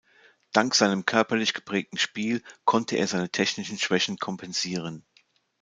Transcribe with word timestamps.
Dank 0.51 0.73
seinem 0.73 1.05
körperlich 1.05 1.53
geprägten 1.53 1.99
Spiel 1.99 2.41
konnte 2.65 2.95
er 2.95 3.05
seine 3.05 3.29
technischen 3.29 3.77
Schwächen 3.77 4.17
kompensieren. 4.17 5.05